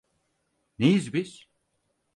[0.79, 1.47] Neyiz biz?